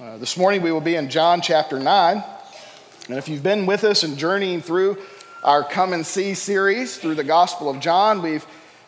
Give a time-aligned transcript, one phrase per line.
[0.00, 2.24] Uh, this morning we will be in John chapter 9.
[3.10, 4.96] And if you've been with us and journeying through
[5.44, 8.46] our Come and See series through the Gospel of John, we've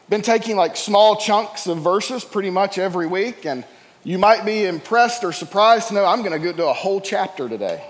[0.08, 3.44] been taking like small chunks of verses pretty much every week.
[3.44, 3.66] And
[4.02, 7.02] you might be impressed or surprised to know I'm going to go do a whole
[7.02, 7.84] chapter today.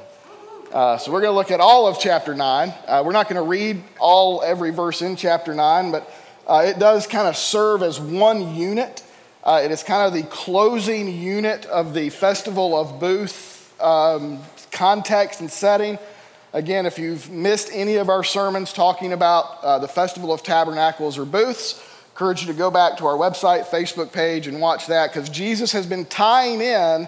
[0.72, 2.74] Uh, so we're going to look at all of chapter 9.
[2.84, 6.12] Uh, we're not going to read all every verse in chapter 9, but
[6.48, 9.03] uh, it does kind of serve as one unit
[9.44, 14.40] uh, it is kind of the closing unit of the Festival of Booth um,
[14.72, 15.98] context and setting.
[16.54, 21.18] Again, if you've missed any of our sermons talking about uh, the Festival of Tabernacles
[21.18, 25.12] or Booths, encourage you to go back to our website, Facebook page, and watch that
[25.12, 27.06] because Jesus has been tying in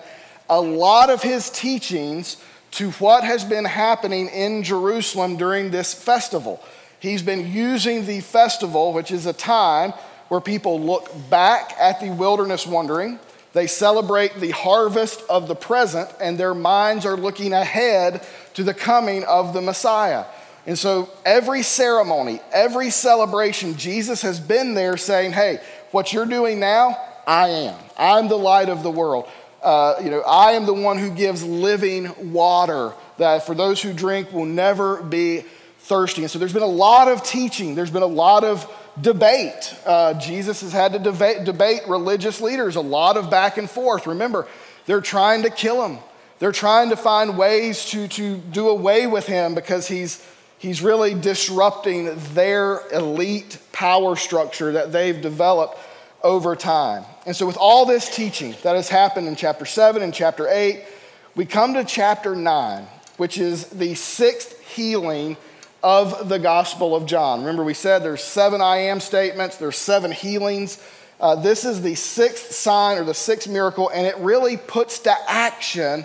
[0.51, 2.37] a lot of his teachings
[2.73, 6.63] to what has been happening in Jerusalem during this festival.
[7.01, 9.95] He's been using the festival, which is a time
[10.29, 13.19] where people look back at the wilderness wandering,
[13.53, 18.75] they celebrate the harvest of the present, and their minds are looking ahead to the
[18.75, 20.25] coming of the Messiah.
[20.67, 25.61] And so every ceremony, every celebration, Jesus has been there saying, Hey,
[25.91, 27.79] what you're doing now, I am.
[27.97, 29.29] I'm the light of the world.
[29.63, 33.93] Uh, you know, I am the one who gives living water that for those who
[33.93, 35.45] drink will never be
[35.79, 36.23] thirsty.
[36.23, 39.75] And so there's been a lot of teaching, there's been a lot of debate.
[39.85, 44.07] Uh, Jesus has had to debate, debate religious leaders, a lot of back and forth.
[44.07, 44.47] Remember,
[44.87, 45.99] they're trying to kill him.
[46.39, 50.25] They're trying to find ways to, to do away with him because he's,
[50.59, 55.79] he's really disrupting their elite power structure that they've developed
[56.23, 57.05] over time.
[57.25, 60.85] And so, with all this teaching that has happened in chapter 7 and chapter 8,
[61.35, 62.87] we come to chapter 9,
[63.17, 65.37] which is the sixth healing
[65.87, 67.39] of the Gospel of John.
[67.39, 70.83] Remember, we said there's seven I am statements, there's seven healings.
[71.21, 75.15] Uh, this is the sixth sign or the sixth miracle, and it really puts to
[75.29, 76.05] action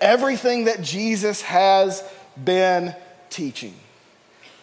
[0.00, 2.02] everything that Jesus has
[2.42, 2.96] been
[3.28, 3.74] teaching.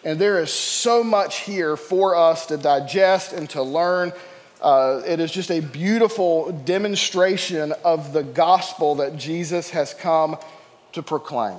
[0.04, 4.12] And there is so much here for us to digest and to learn.
[4.60, 10.36] Uh, it is just a beautiful demonstration of the gospel that Jesus has come
[10.90, 11.56] to proclaim.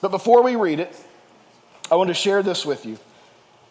[0.00, 0.96] But before we read it,
[1.90, 2.98] I want to share this with you.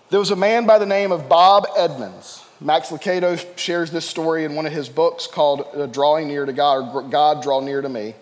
[0.09, 2.43] There was a man by the name of Bob Edmonds.
[2.59, 6.51] Max Lucado shares this story in one of his books called uh, Drawing Near to
[6.51, 8.15] God or God Draw Near to Me.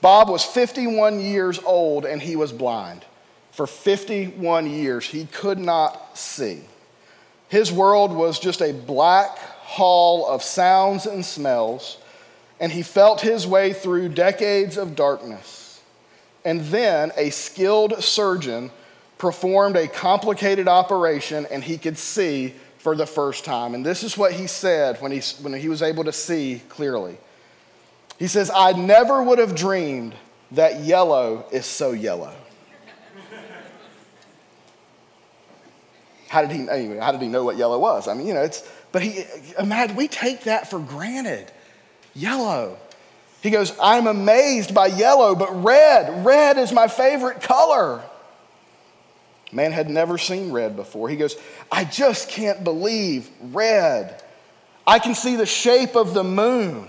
[0.00, 3.04] Bob was 51 years old and he was blind.
[3.52, 6.62] For 51 years, he could not see.
[7.48, 11.98] His world was just a black hall of sounds and smells,
[12.58, 15.80] and he felt his way through decades of darkness.
[16.44, 18.70] And then a skilled surgeon
[19.20, 23.74] performed a complicated operation and he could see for the first time.
[23.74, 27.18] And this is what he said when he, when he was able to see clearly.
[28.18, 30.14] He says, I never would have dreamed
[30.52, 32.32] that yellow is so yellow.
[36.28, 38.08] how did he anyway, how did he know what yellow was?
[38.08, 39.24] I mean, you know, it's but he
[39.58, 41.52] imagine we take that for granted.
[42.14, 42.78] Yellow.
[43.42, 48.02] He goes, I'm amazed by yellow, but red, red is my favorite color.
[49.52, 51.08] Man had never seen red before.
[51.08, 51.36] He goes,
[51.70, 54.22] I just can't believe red.
[54.86, 56.88] I can see the shape of the moon.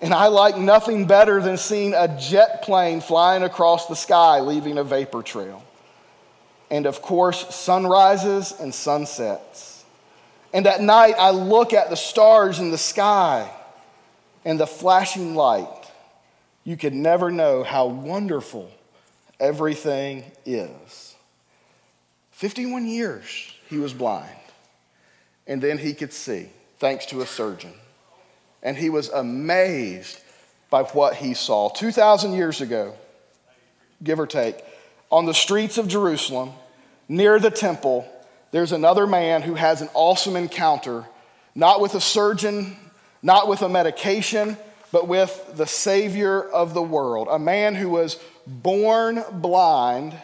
[0.00, 4.78] And I like nothing better than seeing a jet plane flying across the sky, leaving
[4.78, 5.62] a vapor trail.
[6.70, 9.84] And of course, sunrises and sunsets.
[10.52, 13.50] And at night, I look at the stars in the sky
[14.44, 15.68] and the flashing light.
[16.64, 18.70] You could never know how wonderful
[19.40, 21.07] everything is.
[22.38, 24.30] 51 years he was blind.
[25.48, 27.72] And then he could see, thanks to a surgeon.
[28.62, 30.20] And he was amazed
[30.70, 31.68] by what he saw.
[31.68, 32.94] 2,000 years ago,
[34.04, 34.62] give or take,
[35.10, 36.52] on the streets of Jerusalem,
[37.08, 38.08] near the temple,
[38.52, 41.06] there's another man who has an awesome encounter,
[41.56, 42.76] not with a surgeon,
[43.20, 44.56] not with a medication,
[44.92, 47.26] but with the Savior of the world.
[47.28, 48.16] A man who was
[48.46, 50.14] born blind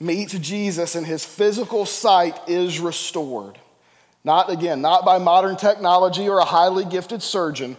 [0.00, 3.58] meets Jesus and his physical sight is restored.
[4.24, 7.76] Not, again, not by modern technology or a highly gifted surgeon,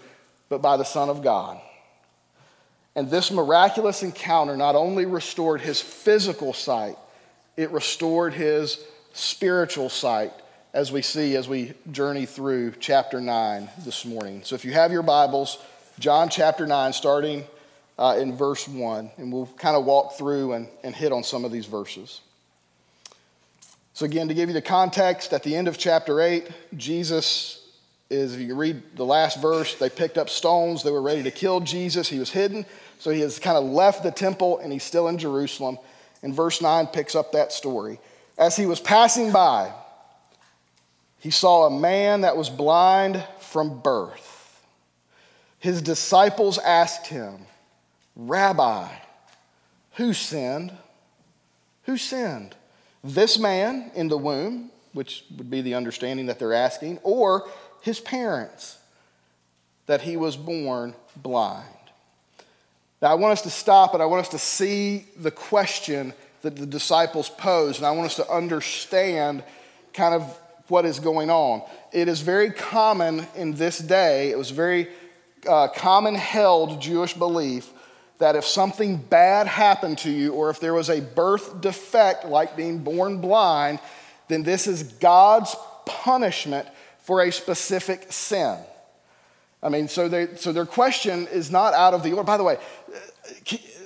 [0.49, 1.59] but by the Son of God.
[2.95, 6.97] And this miraculous encounter not only restored his physical sight,
[7.57, 8.83] it restored his
[9.13, 10.33] spiritual sight,
[10.73, 14.41] as we see as we journey through chapter 9 this morning.
[14.43, 15.57] So if you have your Bibles,
[15.99, 17.45] John chapter 9, starting
[18.01, 21.45] uh, in verse 1, and we'll kind of walk through and, and hit on some
[21.45, 22.21] of these verses.
[23.93, 27.69] So, again, to give you the context, at the end of chapter 8, Jesus
[28.09, 30.81] is if you read the last verse, they picked up stones.
[30.81, 32.09] They were ready to kill Jesus.
[32.09, 32.65] He was hidden.
[32.97, 35.77] So he has kind of left the temple and he's still in Jerusalem.
[36.23, 37.99] And verse 9 picks up that story.
[38.35, 39.71] As he was passing by,
[41.19, 44.65] he saw a man that was blind from birth.
[45.59, 47.45] His disciples asked him,
[48.15, 48.87] Rabbi,
[49.93, 50.71] who sinned?
[51.83, 52.55] Who sinned?
[53.03, 57.49] This man in the womb, which would be the understanding that they're asking, or
[57.81, 58.77] his parents,
[59.87, 61.65] that he was born blind.
[63.01, 66.13] Now, I want us to stop and I want us to see the question
[66.43, 69.43] that the disciples posed, and I want us to understand
[69.93, 71.63] kind of what is going on.
[71.91, 74.87] It is very common in this day, it was very
[75.47, 77.71] uh, common held Jewish belief
[78.21, 82.55] that if something bad happened to you, or if there was a birth defect like
[82.55, 83.79] being born blind,
[84.27, 85.55] then this is God's
[85.87, 86.67] punishment
[86.99, 88.59] for a specific sin.
[89.63, 92.23] I mean, so, they, so their question is not out of the order.
[92.23, 92.57] By the way,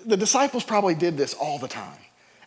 [0.06, 1.98] the disciples probably did this all the time.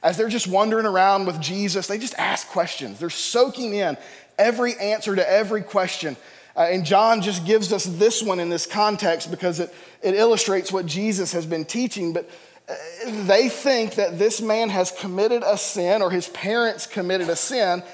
[0.03, 2.99] As they're just wandering around with Jesus, they just ask questions.
[2.99, 3.97] They're soaking in
[4.39, 6.19] every answer to every question.
[6.59, 9.73] Uh, and John just gives us this one in this context because it,
[10.03, 12.13] it illustrates what Jesus has been teaching.
[12.13, 12.29] But
[12.69, 12.75] uh,
[13.27, 17.85] they think that this man has committed a sin or his parents committed a sin,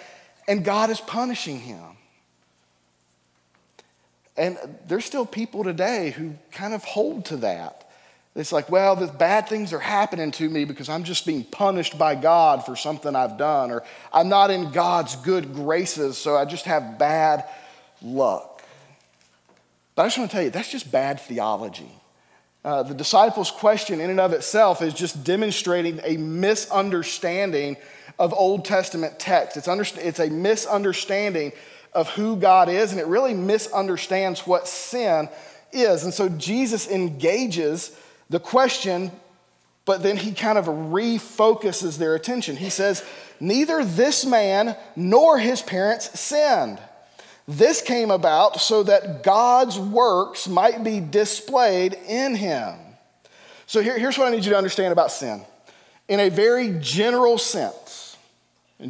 [0.49, 1.83] and God is punishing him.
[4.35, 4.57] And
[4.89, 7.87] there's still people today who kind of hold to that.
[8.35, 11.99] It's like, well, the bad things are happening to me because I'm just being punished
[11.99, 16.47] by God for something I've done, or I'm not in God's good graces, so I
[16.47, 17.45] just have bad
[18.01, 18.54] luck.
[19.95, 21.91] But I just want to tell you, that's just bad theology.
[22.65, 27.77] Uh, the disciples' question, in and of itself, is just demonstrating a misunderstanding
[28.19, 29.57] of Old Testament text.
[29.57, 31.53] It's, under, it's a misunderstanding
[31.93, 35.29] of who God is, and it really misunderstands what sin
[35.73, 36.05] is.
[36.05, 37.97] And so Jesus engages
[38.31, 39.13] the question,
[39.85, 42.57] but then he kind of refocuses their attention.
[42.57, 43.05] He says,
[43.41, 46.79] Neither this man nor his parents sinned.
[47.47, 52.75] This came about so that God's works might be displayed in him.
[53.67, 55.45] So here, here's what I need you to understand about sin.
[56.09, 58.17] In a very general sense,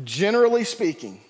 [0.05, 1.21] generally speaking,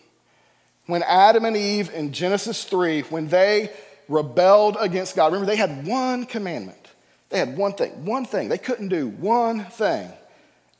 [0.87, 3.71] when Adam and Eve in Genesis 3, when they
[4.09, 6.79] rebelled against God, remember they had one commandment.
[7.31, 8.49] They had one thing, one thing.
[8.49, 10.11] They couldn't do one thing.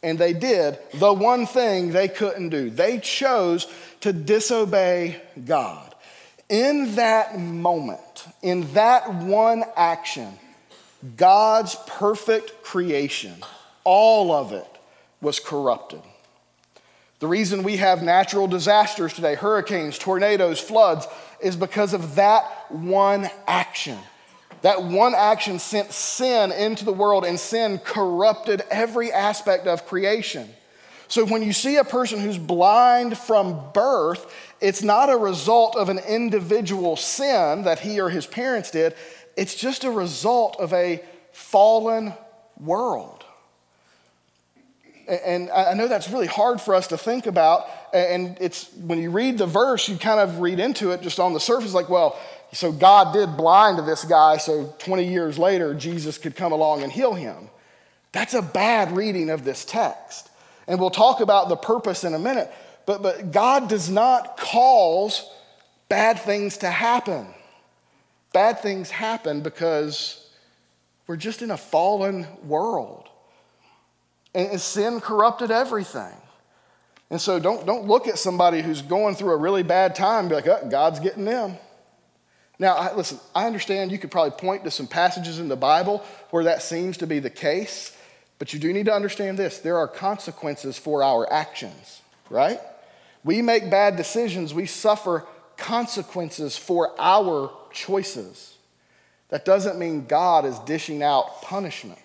[0.03, 2.69] And they did the one thing they couldn't do.
[2.69, 3.67] They chose
[4.03, 5.94] to disobey God.
[6.55, 10.29] In that moment, in that one action,
[11.17, 13.35] God's perfect creation,
[13.83, 14.79] all of it
[15.21, 16.01] was corrupted.
[17.19, 21.09] The reason we have natural disasters today, hurricanes, tornadoes, floods,
[21.41, 23.99] is because of that one action.
[24.63, 30.49] That one action sent sin into the world, and sin corrupted every aspect of creation.
[31.15, 35.89] So when you see a person who's blind from birth, it's not a result of
[35.89, 38.97] an individual sin that he or his parents did,
[39.37, 41.01] it's just a result of a
[41.31, 42.15] fallen
[42.59, 43.25] world.
[45.07, 47.69] And I know that's really hard for us to think about.
[47.93, 51.33] And it's when you read the verse, you kind of read into it just on
[51.33, 52.19] the surface, like, well,
[52.53, 56.91] so God did blind this guy so 20 years later Jesus could come along and
[56.91, 57.51] heal him.
[58.11, 60.31] That's a bad reading of this text.
[60.67, 62.53] And we'll talk about the purpose in a minute.
[62.87, 65.29] But, but God does not cause
[65.89, 67.27] bad things to happen.
[68.33, 70.29] Bad things happen because
[71.07, 73.09] we're just in a fallen world.
[74.35, 76.15] And sin corrupted everything.
[77.11, 80.29] And so don't, don't look at somebody who's going through a really bad time and
[80.29, 81.57] be like, oh, God's getting them.
[82.59, 86.05] Now, I, listen, I understand you could probably point to some passages in the Bible
[86.31, 87.94] where that seems to be the case,
[88.39, 92.61] but you do need to understand this there are consequences for our actions, right?
[93.23, 95.27] We make bad decisions, we suffer
[95.57, 98.55] consequences for our choices.
[99.29, 101.99] That doesn't mean God is dishing out punishment.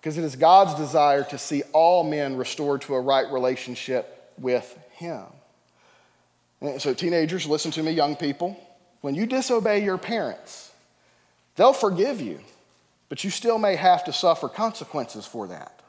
[0.00, 4.78] Because it is God's desire to see all men restored to a right relationship with
[4.92, 5.22] Him.
[6.78, 8.58] So, teenagers, listen to me, young people.
[9.00, 10.72] When you disobey your parents,
[11.56, 12.40] they'll forgive you,
[13.08, 15.80] but you still may have to suffer consequences for that.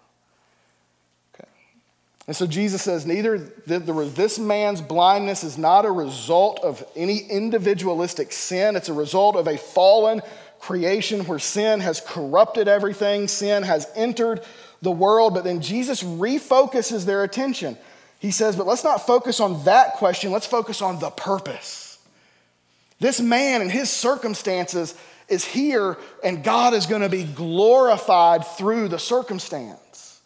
[1.33, 1.47] Okay.
[2.27, 8.31] And so Jesus says, neither this man's blindness is not a result of any individualistic
[8.31, 10.21] sin, it's a result of a fallen
[10.59, 14.43] creation where sin has corrupted everything, sin has entered
[14.81, 15.33] the world.
[15.33, 17.77] But then Jesus refocuses their attention.
[18.19, 21.99] He says, but let's not focus on that question, let's focus on the purpose.
[22.99, 24.95] This man and his circumstances
[25.27, 30.21] is here, and God is going to be glorified through the circumstance.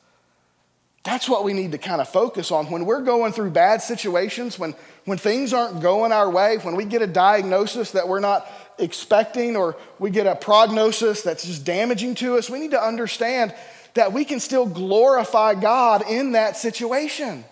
[1.03, 2.69] That's what we need to kind of focus on.
[2.69, 4.75] When we're going through bad situations, when,
[5.05, 9.55] when things aren't going our way, when we get a diagnosis that we're not expecting,
[9.55, 13.55] or we get a prognosis that's just damaging to us, we need to understand
[13.93, 17.45] that we can still glorify God in that situation.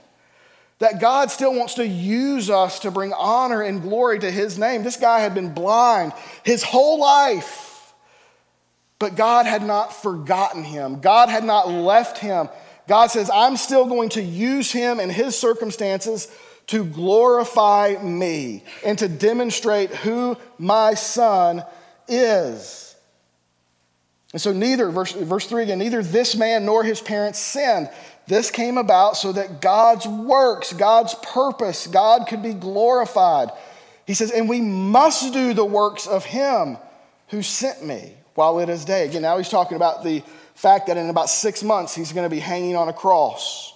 [0.80, 4.84] That God still wants to use us to bring honor and glory to His name.
[4.84, 7.94] This guy had been blind his whole life,
[9.00, 11.02] but God had not forgotten him.
[11.02, 12.48] God had not left him.
[12.88, 16.32] God says, I'm still going to use him in his circumstances
[16.68, 21.64] to glorify me and to demonstrate who my son
[22.08, 22.96] is.
[24.32, 27.90] And so, neither, verse, verse 3 again, neither this man nor his parents sinned.
[28.28, 33.52] This came about so that God's works, God's purpose, God could be glorified.
[34.06, 36.78] He says, and we must do the works of him
[37.30, 39.06] who sent me while it is day.
[39.06, 40.24] Again, now he's talking about the
[40.56, 43.74] fact that in about six months he's going to be hanging on a cross.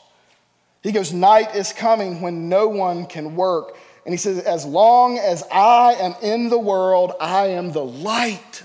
[0.83, 3.77] He goes, Night is coming when no one can work.
[4.05, 8.63] And he says, As long as I am in the world, I am the light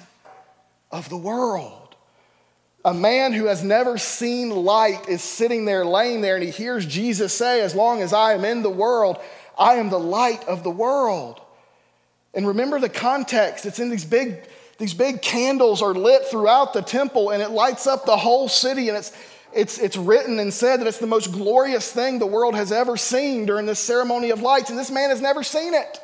[0.91, 1.86] of the world.
[2.87, 6.87] A man who has never seen light is sitting there, laying there, and he hears
[6.87, 9.19] Jesus say, As long as I am in the world,
[9.59, 11.41] I am the light of the world.
[12.33, 13.67] And remember the context.
[13.67, 14.41] It's in these big,
[14.79, 18.89] these big candles are lit throughout the temple, and it lights up the whole city.
[18.89, 19.13] And it's,
[19.53, 22.97] it's, it's written and said that it's the most glorious thing the world has ever
[22.97, 26.01] seen during this ceremony of lights, and this man has never seen it.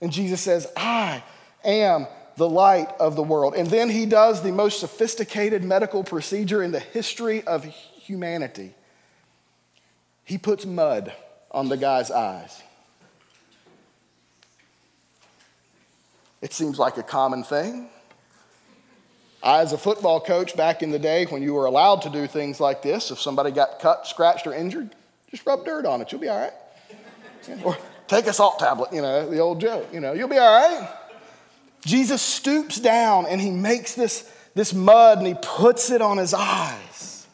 [0.00, 1.22] And Jesus says, I
[1.62, 3.54] am the light of the world.
[3.54, 8.74] And then he does the most sophisticated medical procedure in the history of humanity.
[10.24, 11.12] He puts mud
[11.50, 12.62] on the guy's eyes.
[16.40, 17.88] It seems like a common thing.
[19.42, 22.26] I, as a football coach back in the day when you were allowed to do
[22.26, 24.94] things like this, if somebody got cut, scratched, or injured,
[25.30, 26.10] just rub dirt on it.
[26.10, 26.52] You'll be all right.
[27.62, 27.76] Or
[28.08, 30.88] take a salt tablet, you know, the old joke, you know, you'll be all right.
[31.84, 36.32] Jesus stoops down and he makes this, this mud and he puts it on his
[36.32, 37.26] eyes.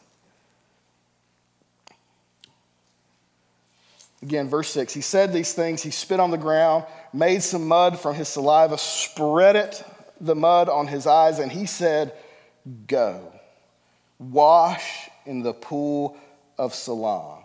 [4.21, 7.99] Again, verse 6 He said these things, he spit on the ground, made some mud
[7.99, 9.83] from his saliva, spread it,
[10.19, 12.13] the mud on his eyes, and he said,
[12.87, 13.33] Go,
[14.19, 16.17] wash in the pool
[16.57, 17.39] of Siloam.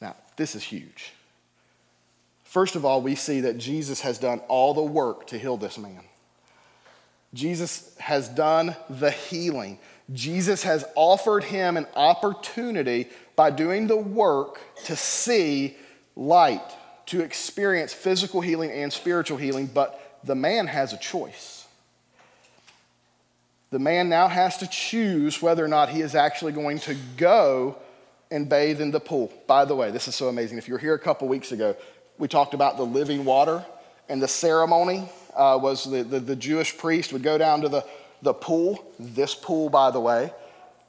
[0.00, 1.12] Now, this is huge.
[2.56, 5.76] First of all, we see that Jesus has done all the work to heal this
[5.76, 6.00] man.
[7.34, 9.78] Jesus has done the healing.
[10.14, 15.76] Jesus has offered him an opportunity by doing the work to see
[16.16, 16.62] light,
[17.04, 21.66] to experience physical healing and spiritual healing, but the man has a choice.
[23.68, 27.76] The man now has to choose whether or not he is actually going to go
[28.30, 29.30] and bathe in the pool.
[29.46, 30.56] By the way, this is so amazing.
[30.58, 31.76] If you were here a couple weeks ago,
[32.18, 33.64] we talked about the living water
[34.08, 37.84] and the ceremony uh, was the, the, the Jewish priest would go down to the,
[38.22, 40.30] the pool, this pool, by the way,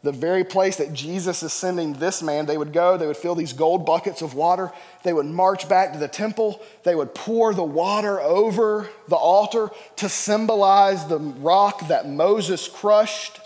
[0.04, 3.36] the very place that Jesus is sending this man, they would go, they would fill
[3.36, 4.72] these gold buckets of water,
[5.04, 9.70] they would march back to the temple, they would pour the water over the altar
[9.98, 13.42] to symbolize the rock that Moses crushed,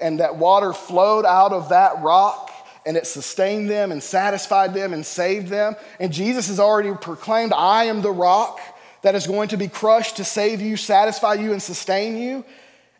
[0.00, 2.47] and that water flowed out of that rock
[2.88, 5.76] and it sustained them and satisfied them and saved them.
[6.00, 8.58] And Jesus has already proclaimed, I am the rock
[9.02, 12.46] that is going to be crushed to save you, satisfy you, and sustain you.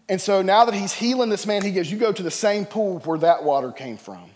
[0.06, 2.66] And so now that he's healing this man, he goes, You go to the same
[2.66, 4.30] pool where that water came from.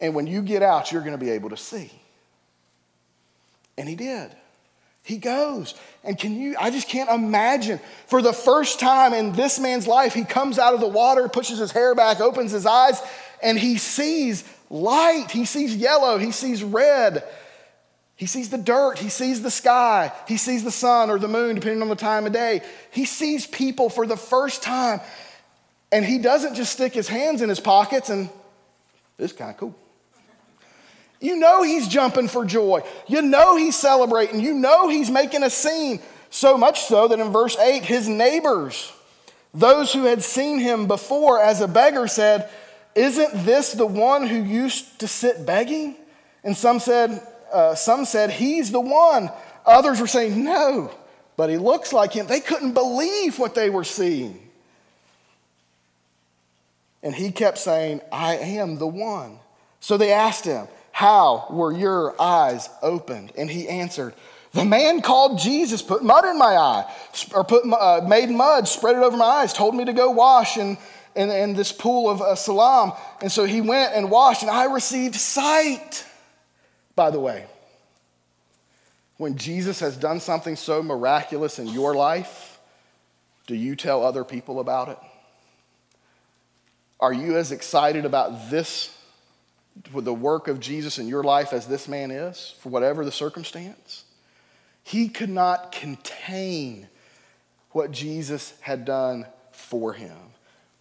[0.00, 1.92] And when you get out, you're going to be able to see.
[3.76, 4.30] And he did.
[5.02, 5.74] He goes.
[6.04, 7.80] And can you, I just can't imagine.
[8.06, 11.58] For the first time in this man's life, he comes out of the water, pushes
[11.58, 13.02] his hair back, opens his eyes,
[13.42, 15.30] and he sees light.
[15.30, 16.18] He sees yellow.
[16.18, 17.24] He sees red.
[18.16, 18.98] He sees the dirt.
[18.98, 20.12] He sees the sky.
[20.26, 22.62] He sees the sun or the moon, depending on the time of day.
[22.90, 25.00] He sees people for the first time.
[25.92, 28.28] And he doesn't just stick his hands in his pockets and,
[29.16, 29.74] this is kind of cool.
[31.20, 32.82] You know he's jumping for joy.
[33.08, 34.40] You know he's celebrating.
[34.40, 36.00] You know he's making a scene.
[36.30, 38.92] So much so that in verse 8, his neighbors,
[39.54, 42.48] those who had seen him before as a beggar, said,
[42.98, 45.96] isn't this the one who used to sit begging?
[46.42, 47.20] And some said,
[47.52, 49.30] uh, some said, He's the one.
[49.64, 50.90] Others were saying, No,
[51.36, 52.26] but he looks like him.
[52.26, 54.40] They couldn't believe what they were seeing.
[57.02, 59.38] And he kept saying, I am the one.
[59.80, 63.32] So they asked him, How were your eyes opened?
[63.38, 64.14] And he answered,
[64.52, 66.92] The man called Jesus, put mud in my eye,
[67.32, 70.56] or put, uh, made mud, spread it over my eyes, told me to go wash
[70.56, 70.76] in,
[71.14, 72.92] in, in this pool of uh, Siloam.
[73.20, 76.04] And so he went and washed, and I received sight.
[76.94, 77.46] By the way,
[79.16, 82.58] when Jesus has done something so miraculous in your life,
[83.46, 84.98] do you tell other people about it?
[87.00, 88.96] Are you as excited about this,
[89.92, 94.04] the work of Jesus in your life, as this man is, for whatever the circumstance?
[94.82, 96.88] He could not contain
[97.70, 100.16] what Jesus had done for him.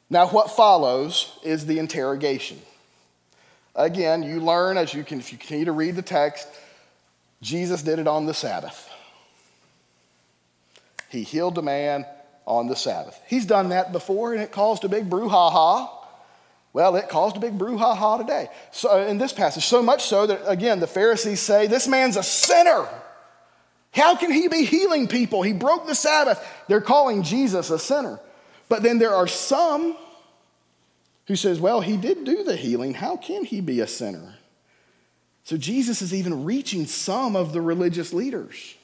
[0.10, 2.60] Now, what follows is the interrogation.
[3.76, 6.48] Again, you learn as you can, if you continue to read the text,
[7.42, 8.90] Jesus did it on the Sabbath.
[11.10, 12.06] He healed a man
[12.46, 13.20] on the Sabbath.
[13.28, 15.90] He's done that before and it caused a big brouhaha.
[16.74, 18.50] Well, it caused a big brouhaha today.
[18.72, 22.18] So uh, in this passage, so much so that again the Pharisees say this man's
[22.18, 22.88] a sinner.
[23.92, 25.44] How can he be healing people?
[25.44, 26.46] He broke the Sabbath.
[26.68, 28.20] They're calling Jesus a sinner.
[28.69, 29.95] But then there are some
[31.27, 32.93] who says, well, he did do the healing.
[32.93, 34.36] How can he be a sinner?
[35.43, 38.75] So Jesus is even reaching some of the religious leaders.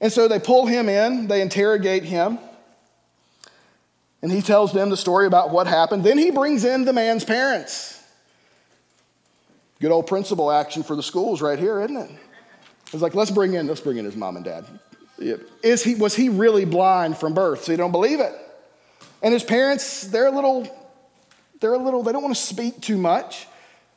[0.00, 2.38] And so they pull him in, they interrogate him,
[4.22, 6.04] and he tells them the story about what happened.
[6.04, 8.02] Then he brings in the man's parents.
[9.80, 12.10] Good old principal action for the schools right here, isn't it?
[12.92, 14.64] It's like, let's bring in, let's bring in his mom and dad.
[15.62, 17.64] Is he, was he really blind from birth?
[17.64, 18.34] So you don't believe it.
[19.22, 20.66] And his parents, they're a little,
[21.60, 23.46] they're a little, they don't want to speak too much.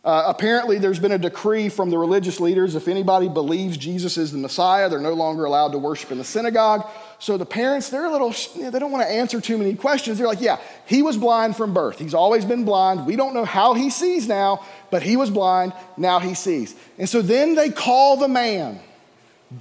[0.03, 4.31] Uh, apparently, there's been a decree from the religious leaders if anybody believes Jesus is
[4.31, 6.89] the Messiah, they're no longer allowed to worship in the synagogue.
[7.19, 10.17] So the parents, they're a little, they don't want to answer too many questions.
[10.17, 11.99] They're like, yeah, he was blind from birth.
[11.99, 13.05] He's always been blind.
[13.05, 15.73] We don't know how he sees now, but he was blind.
[15.97, 16.73] Now he sees.
[16.97, 18.79] And so then they call the man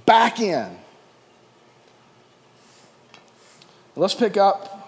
[0.07, 0.75] back in.
[3.95, 4.80] Let's pick up,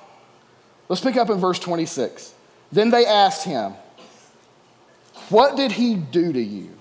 [0.90, 2.34] let's pick up in verse 26.
[2.72, 3.74] Then they asked him,
[5.30, 6.72] What did he do to you?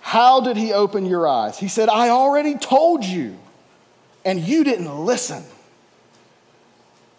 [0.00, 1.58] How did he open your eyes?
[1.58, 3.38] He said, I already told you
[4.24, 5.42] and you didn't listen.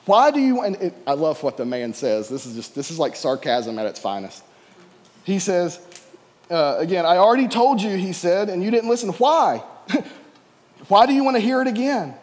[0.06, 2.30] Why do you, and it, I love what the man says.
[2.30, 4.44] This is just, this is like sarcasm at its finest.
[5.24, 5.80] He says,
[6.50, 9.10] uh, again, I already told you, he said, and you didn't listen.
[9.10, 9.64] Why?
[10.88, 12.14] Why do you want to hear it again?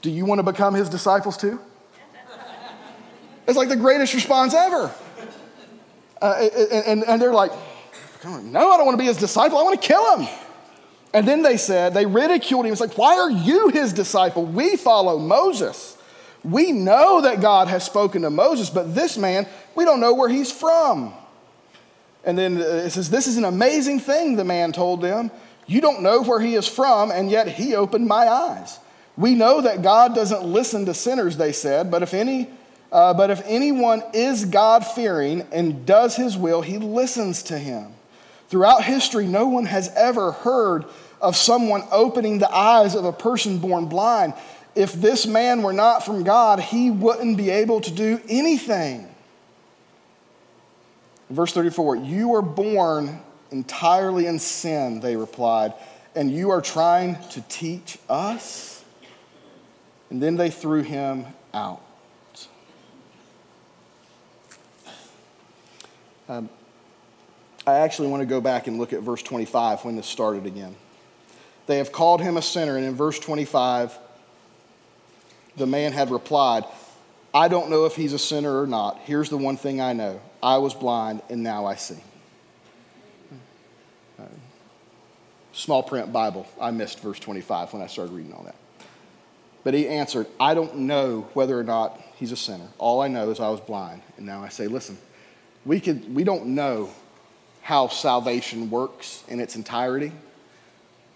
[0.00, 1.60] Do you want to become his disciples too?
[3.52, 4.90] It's like the greatest response ever.
[6.22, 6.48] Uh,
[6.86, 7.52] and, and they're like,
[8.24, 9.58] no, I don't want to be his disciple.
[9.58, 10.28] I want to kill him.
[11.12, 12.72] And then they said, they ridiculed him.
[12.72, 14.46] It's like, why are you his disciple?
[14.46, 15.98] We follow Moses.
[16.42, 20.30] We know that God has spoken to Moses, but this man, we don't know where
[20.30, 21.12] he's from.
[22.24, 25.30] And then it says, This is an amazing thing, the man told them.
[25.66, 28.78] You don't know where he is from, and yet he opened my eyes.
[29.14, 32.48] We know that God doesn't listen to sinners, they said, but if any
[32.92, 37.94] uh, but if anyone is God fearing and does his will, he listens to him.
[38.48, 40.84] Throughout history, no one has ever heard
[41.20, 44.34] of someone opening the eyes of a person born blind.
[44.74, 49.08] If this man were not from God, he wouldn't be able to do anything.
[51.30, 55.72] Verse 34 You were born entirely in sin, they replied,
[56.14, 58.84] and you are trying to teach us?
[60.10, 61.81] And then they threw him out.
[66.32, 66.48] Um,
[67.66, 70.74] I actually want to go back and look at verse 25 when this started again.
[71.66, 72.78] They have called him a sinner.
[72.78, 73.98] And in verse 25,
[75.58, 76.64] the man had replied,
[77.34, 78.98] I don't know if he's a sinner or not.
[79.04, 82.02] Here's the one thing I know I was blind, and now I see.
[84.18, 84.24] Uh,
[85.52, 86.46] small print Bible.
[86.58, 88.56] I missed verse 25 when I started reading all that.
[89.64, 92.68] But he answered, I don't know whether or not he's a sinner.
[92.78, 94.00] All I know is I was blind.
[94.16, 94.96] And now I say, listen,
[95.64, 96.90] we, could, we don't know
[97.62, 100.12] how salvation works in its entirety.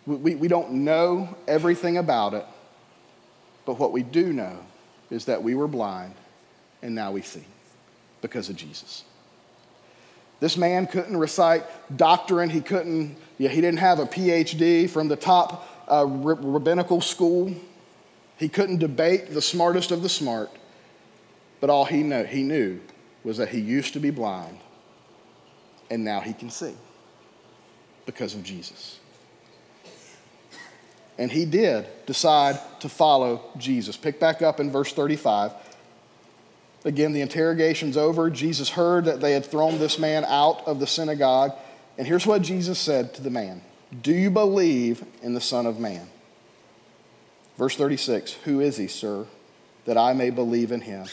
[0.06, 2.46] We, we don't know everything about it,
[3.64, 4.58] but what we do know
[5.10, 6.14] is that we were blind
[6.82, 7.44] and now we see
[8.22, 9.04] because of Jesus.
[10.38, 11.64] This man couldn't recite
[11.96, 12.50] doctrine.
[12.50, 17.52] He couldn't, yeah, he didn't have a PhD from the top uh, rabbinical school.
[18.36, 20.50] He couldn't debate the smartest of the smart.
[21.60, 22.80] But all he, know, he knew
[23.26, 24.56] was that he used to be blind
[25.90, 26.74] and now he can see
[28.06, 29.00] because of Jesus.
[31.18, 33.96] And he did decide to follow Jesus.
[33.96, 35.50] Pick back up in verse 35.
[36.84, 38.30] Again, the interrogation's over.
[38.30, 41.52] Jesus heard that they had thrown this man out of the synagogue.
[41.98, 43.60] And here's what Jesus said to the man
[44.02, 46.06] Do you believe in the Son of Man?
[47.58, 49.26] Verse 36 Who is he, sir,
[49.84, 51.06] that I may believe in him?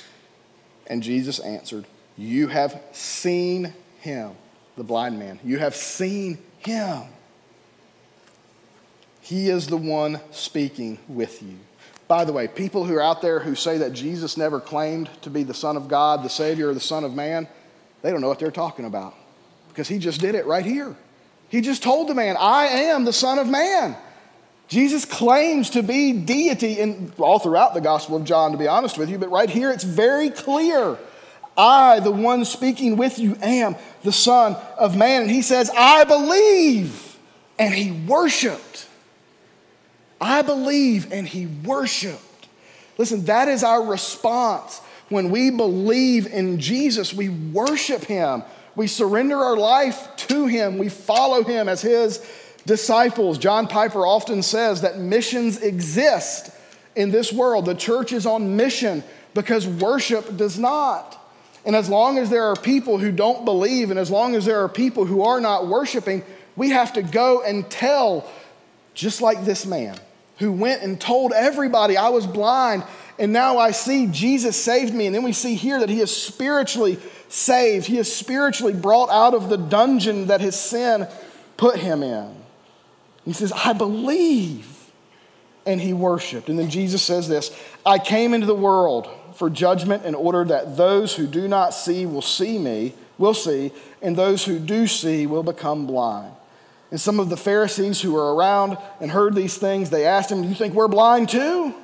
[0.85, 1.85] And Jesus answered,
[2.17, 4.31] You have seen him,
[4.77, 5.39] the blind man.
[5.43, 7.03] You have seen him.
[9.21, 11.57] He is the one speaking with you.
[12.07, 15.29] By the way, people who are out there who say that Jesus never claimed to
[15.29, 17.47] be the Son of God, the Savior, or the Son of Man,
[18.01, 19.15] they don't know what they're talking about
[19.69, 20.95] because he just did it right here.
[21.49, 23.95] He just told the man, I am the Son of Man.
[24.67, 28.97] Jesus claims to be deity in, all throughout the Gospel of John, to be honest
[28.97, 30.97] with you, but right here it's very clear.
[31.57, 35.23] I, the one speaking with you, am the Son of Man.
[35.23, 37.17] And he says, I believe.
[37.59, 38.87] And he worshiped.
[40.19, 42.47] I believe and he worshiped.
[42.97, 44.79] Listen, that is our response.
[45.09, 48.43] When we believe in Jesus, we worship him.
[48.75, 50.77] We surrender our life to him.
[50.77, 52.25] We follow him as his
[52.65, 53.37] disciples.
[53.37, 56.51] John Piper often says that missions exist
[56.95, 57.65] in this world.
[57.65, 61.19] The church is on mission because worship does not.
[61.65, 64.63] And as long as there are people who don't believe, and as long as there
[64.63, 66.23] are people who are not worshiping,
[66.55, 68.29] we have to go and tell,
[68.93, 69.97] just like this man
[70.39, 72.83] who went and told everybody I was blind
[73.19, 75.05] and now I see Jesus saved me.
[75.05, 76.97] And then we see here that he is spiritually
[77.29, 77.85] saved.
[77.85, 81.07] He is spiritually brought out of the dungeon that his sin
[81.57, 82.35] put him in.
[83.25, 84.69] He says, I believe.
[85.65, 86.49] And he worshiped.
[86.49, 89.07] And then Jesus says this I came into the world
[89.43, 93.73] for judgment in order that those who do not see will see me, will see,
[94.01, 96.33] and those who do see will become blind.
[96.91, 100.43] And some of the Pharisees who were around and heard these things, they asked him,
[100.43, 101.75] Do you think we're blind too?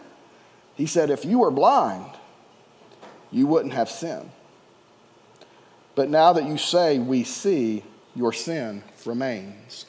[0.75, 2.09] He said, If you were blind,
[3.29, 4.31] you wouldn't have sin.
[5.95, 7.83] But now that you say we see,
[8.15, 9.85] your sin remains.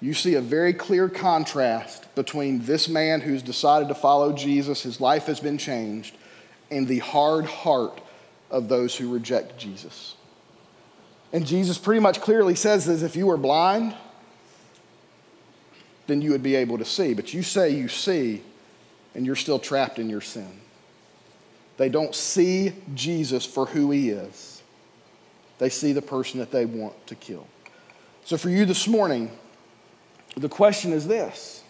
[0.00, 5.00] You see a very clear contrast between this man who's decided to follow Jesus, his
[5.00, 6.16] life has been changed,
[6.70, 8.00] and the hard heart
[8.50, 10.14] of those who reject Jesus.
[11.32, 13.94] And Jesus pretty much clearly says that if you were blind,
[16.06, 17.14] then you would be able to see.
[17.14, 18.42] But you say you see,
[19.14, 20.60] and you're still trapped in your sin.
[21.76, 24.62] They don't see Jesus for who he is,
[25.58, 27.46] they see the person that they want to kill.
[28.24, 29.30] So, for you this morning,
[30.36, 31.62] the question is this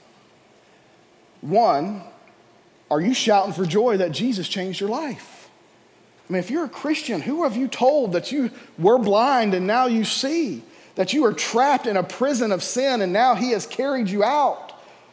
[1.41, 2.03] one,
[2.91, 5.51] are you shouting for joy that Jesus changed your life?
[6.29, 9.67] I mean, if you're a Christian, who have you told that you were blind and
[9.67, 10.63] now you see?
[10.95, 14.25] That you are trapped in a prison of sin and now He has carried you
[14.25, 14.73] out?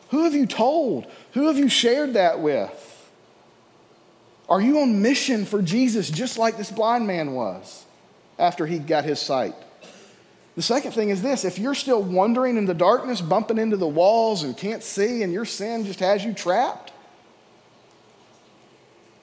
[0.10, 1.08] Who have you told?
[1.34, 2.88] Who have you shared that with?
[4.50, 7.86] Are you on mission for Jesus just like this blind man was
[8.38, 9.56] after he got his sight?
[10.56, 13.88] The second thing is this if you're still wandering in the darkness, bumping into the
[13.88, 16.92] walls and can't see, and your sin just has you trapped,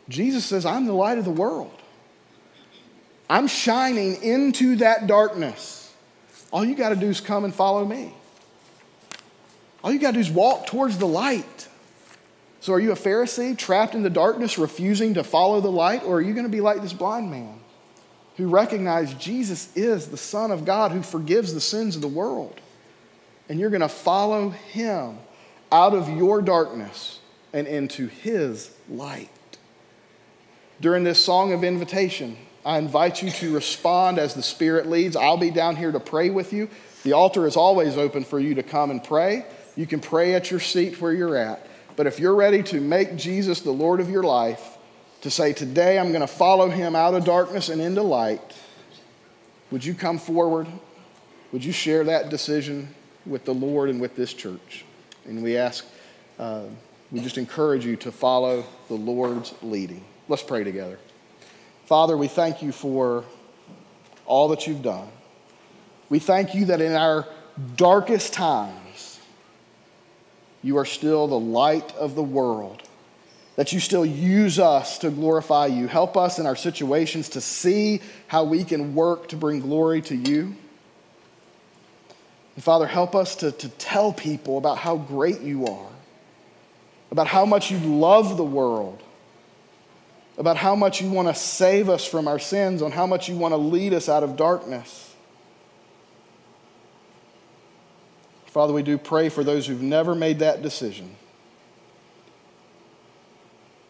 [0.08, 1.74] Jesus says, I'm the light of the world.
[3.28, 5.92] I'm shining into that darkness.
[6.50, 8.14] All you got to do is come and follow me.
[9.84, 11.68] All you got to do is walk towards the light.
[12.60, 16.02] So, are you a Pharisee trapped in the darkness, refusing to follow the light?
[16.04, 17.60] Or are you going to be like this blind man
[18.38, 22.60] who recognize Jesus is the Son of God who forgives the sins of the world?
[23.48, 25.18] And you're going to follow him
[25.70, 27.18] out of your darkness
[27.52, 29.28] and into his light.
[30.80, 35.16] During this song of invitation, I invite you to respond as the Spirit leads.
[35.16, 36.68] I'll be down here to pray with you.
[37.02, 39.46] The altar is always open for you to come and pray.
[39.74, 41.66] You can pray at your seat where you're at.
[41.96, 44.77] But if you're ready to make Jesus the Lord of your life,
[45.22, 48.40] to say, Today I'm going to follow him out of darkness and into light,
[49.70, 50.66] would you come forward?
[51.52, 52.94] Would you share that decision
[53.26, 54.84] with the Lord and with this church?
[55.26, 55.86] And we ask,
[56.38, 56.64] uh,
[57.10, 60.04] we just encourage you to follow the Lord's leading.
[60.28, 60.98] Let's pray together.
[61.86, 63.24] Father, we thank you for
[64.26, 65.08] all that you've done.
[66.10, 67.26] We thank you that in our
[67.76, 69.20] darkest times,
[70.62, 72.82] you are still the light of the world,
[73.58, 75.88] that you still use us to glorify you.
[75.88, 80.14] Help us in our situations to see how we can work to bring glory to
[80.14, 80.54] you.
[82.54, 85.90] And Father, help us to, to tell people about how great you are,
[87.10, 89.02] about how much you love the world
[90.38, 93.36] about how much you want to save us from our sins, on how much you
[93.36, 95.12] want to lead us out of darkness.
[98.46, 101.10] Father, we do pray for those who've never made that decision,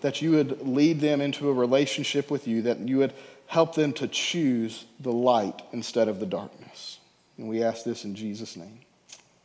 [0.01, 3.13] that you would lead them into a relationship with you, that you would
[3.47, 6.99] help them to choose the light instead of the darkness.
[7.37, 8.81] And we ask this in Jesus' name.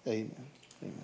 [0.07, 0.47] Amen.
[0.81, 1.03] Amen.